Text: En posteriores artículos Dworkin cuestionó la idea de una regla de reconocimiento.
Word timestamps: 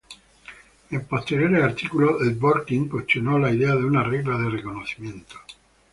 En 0.89 1.05
posteriores 1.05 1.61
artículos 1.63 2.15
Dworkin 2.39 2.89
cuestionó 2.89 3.37
la 3.37 3.51
idea 3.51 3.75
de 3.75 3.85
una 3.85 4.01
regla 4.03 4.35
de 4.39 4.49
reconocimiento. 4.49 5.35